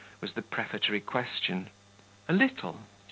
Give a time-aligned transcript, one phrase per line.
[0.19, 1.69] was the prefatory question.
[2.27, 2.87] "A little."